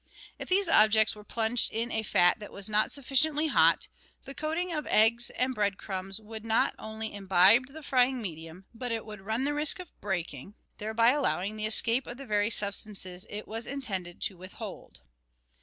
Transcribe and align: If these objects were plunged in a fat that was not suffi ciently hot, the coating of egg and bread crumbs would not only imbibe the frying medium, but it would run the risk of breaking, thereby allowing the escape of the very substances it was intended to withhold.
If 0.39 0.49
these 0.49 0.67
objects 0.67 1.15
were 1.15 1.23
plunged 1.23 1.71
in 1.71 1.91
a 1.91 2.01
fat 2.01 2.39
that 2.39 2.51
was 2.51 2.67
not 2.67 2.89
suffi 2.89 3.11
ciently 3.15 3.49
hot, 3.51 3.87
the 4.23 4.33
coating 4.33 4.73
of 4.73 4.87
egg 4.87 5.21
and 5.35 5.53
bread 5.53 5.77
crumbs 5.77 6.19
would 6.19 6.43
not 6.43 6.73
only 6.79 7.13
imbibe 7.13 7.67
the 7.67 7.83
frying 7.83 8.19
medium, 8.19 8.65
but 8.73 8.91
it 8.91 9.05
would 9.05 9.21
run 9.21 9.43
the 9.43 9.53
risk 9.53 9.77
of 9.77 9.91
breaking, 10.01 10.55
thereby 10.79 11.09
allowing 11.11 11.55
the 11.55 11.67
escape 11.67 12.07
of 12.07 12.17
the 12.17 12.25
very 12.25 12.49
substances 12.49 13.27
it 13.29 13.47
was 13.47 13.67
intended 13.67 14.23
to 14.23 14.37
withhold. 14.37 15.01